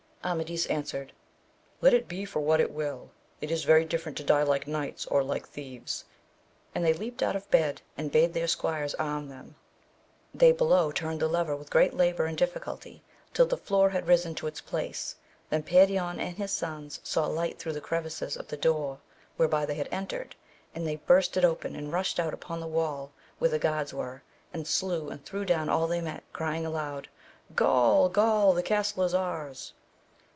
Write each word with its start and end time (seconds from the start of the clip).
Amadis 0.23 0.67
answered, 0.67 1.13
let 1.81 1.95
it 1.95 2.07
be 2.07 2.25
for 2.25 2.41
what 2.41 2.61
it 2.61 2.69
will 2.69 3.09
it 3.41 3.49
is 3.49 3.63
very 3.63 3.83
different 3.83 4.15
to 4.19 4.23
die 4.23 4.43
like 4.43 4.67
knights 4.67 5.07
or 5.07 5.23
like 5.23 5.47
thieves, 5.47 6.05
and 6.75 6.85
they 6.85 6.93
leaped 6.93 7.23
out 7.23 7.35
of 7.35 7.49
bed 7.49 7.81
and 7.97 8.11
bade 8.11 8.35
their 8.35 8.47
squires 8.47 8.93
arm 8.99 9.29
them. 9.29 9.55
They 10.31 10.51
below 10.51 10.91
turned 10.91 11.21
the 11.21 11.27
lever 11.27 11.55
with 11.55 11.71
great 11.71 11.95
labour 11.95 12.25
and 12.27 12.37
diffi 12.37 12.61
culty 12.61 13.01
till 13.33 13.47
the 13.47 13.57
floor 13.57 13.89
had 13.89 14.07
risen 14.07 14.35
to 14.35 14.45
its 14.45 14.61
place; 14.61 15.15
then 15.49 15.63
Perion 15.63 16.19
and 16.19 16.37
his 16.37 16.51
sons 16.51 16.99
saw 17.03 17.25
light 17.25 17.57
through 17.57 17.73
the 17.73 17.81
crevices 17.81 18.37
of 18.37 18.47
the 18.47 18.57
door 18.57 18.99
whereby 19.37 19.65
they 19.65 19.73
had 19.73 19.89
entered, 19.91 20.35
and 20.75 20.85
they 20.85 20.97
burst 20.97 21.35
it 21.35 21.43
open 21.43 21.75
and 21.75 21.91
rushed 21.91 22.19
out 22.19 22.31
upon 22.31 22.59
the 22.59 22.67
wall 22.67 23.11
where 23.39 23.49
the 23.49 23.57
guards 23.57 23.91
were, 23.91 24.21
and 24.53 24.67
slew 24.67 25.09
and 25.09 25.25
threw 25.25 25.43
down 25.45 25.67
all 25.67 25.87
they 25.87 25.99
met, 25.99 26.23
crying 26.31 26.63
aloud, 26.63 27.09
Gaul! 27.55 28.07
Gaul! 28.07 28.53
the 28.53 28.61
castle 28.61 29.01
is 29.03 29.15
ours. 29.15 29.73